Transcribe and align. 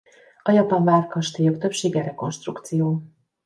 A 0.43 0.51
japán 0.51 0.83
várkastélyok 0.83 1.57
többsége 1.57 2.01
rekonstrukció. 2.03 3.01